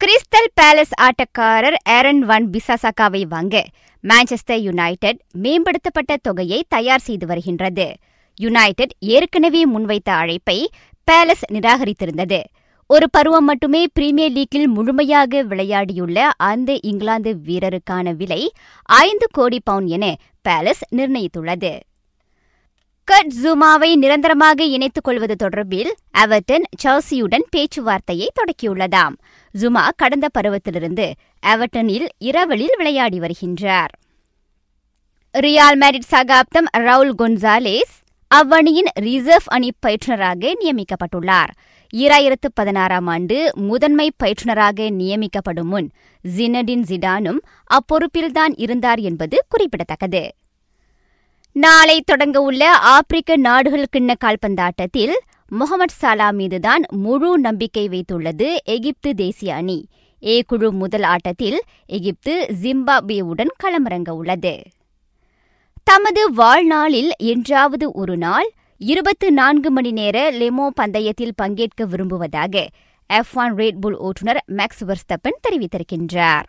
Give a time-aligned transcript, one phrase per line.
[0.00, 3.56] Crystal palace ஆட்டக்காரர் ஏரன் வன் பிசாசாக்காவை வாங்க
[4.04, 7.86] Manchester United மேம்படுத்தப்பட்ட தொகையை தயார் செய்து வருகின்றது.
[8.36, 10.68] யுனைடெட் ஏற்கனவே முன்வைத்த அழைப்பை
[11.08, 12.40] பேலஸ் நிராகரித்திருந்தது.
[12.86, 18.42] ஒரு பருவம் மட்டுமே பிரீமியர் லீக்கில் முழுமையாக விளையாடியுள்ள அந்த இங்கிலாந்து வீரருக்கான விலை
[18.84, 20.14] ஐந்து கோடி பவுன் என
[20.48, 21.74] பேலஸ் நிர்ணயித்துள்ளது.
[23.10, 29.14] கட் ஜூமாவை நிரந்தரமாக இணைத்துக் கொள்வது தொடர்பில் அவர்டன் சர்சியுடன் பேச்சுவார்த்தையை தொடக்கியுள்ளதாம்.
[29.60, 31.12] ஜுமா கடந்த பருவத்திலிருந்து
[31.46, 33.92] அவர்டனில் இரவலில் விளையாடி வருகின்றார்.
[35.38, 37.96] ரியால் மேரிட் சகாப்தம் ரவுல் கொன்சாலேஸ்
[38.34, 41.48] அவ்வணியின் ரிசர்வ் அணி பயிற்றுநராக நியமிக்கப்பட்டுள்ளார்.
[41.94, 45.90] ஈராயிரத்து பதினாறாம் ஆண்டு முதன்மை பயிற்றுநராக நியமிக்கப்படும் முன்
[46.36, 50.34] ஜினடின் ஜிடானும் அப்பொறுப்பில்தான் இருந்தார் என்பது குறிப்பிடத்தக்கது.
[51.52, 55.14] நாளை தொடங்க உள்ள ஆப்பிரிக்க நாடுகள் கிண்ண கால்பந்தாட்டத்தில்
[55.48, 59.86] முகமது சாலா மீதுதான் முழு நம்பிக்கை வைத்துள்ளது எகிப்து தேசிய அணி.
[60.24, 64.54] ஏ குழு முதல் ஆட்டத்தில் எகிப்து ஜிம்பாப்வேவுடன் களமிறங்க உள்ளது.
[65.84, 72.66] தமது வாழ்நாளில் என்றாவது ஒரு நாள் இருபத்து நான்கு மணி நேர லெமோ பந்தயத்தில் பங்கேற்க விரும்புவதாக
[73.06, 76.44] எஃப் ஒன் ரேட்புல் ஓட்டுநர் மேக்ஸ் வெர்ஸ்தப்பன் தெரிவித்திருக்கின்றார்.